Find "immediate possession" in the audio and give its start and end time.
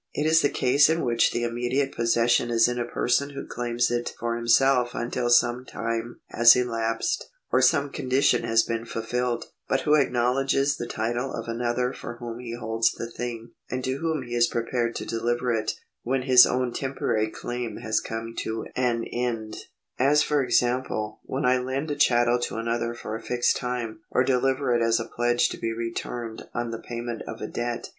1.43-2.49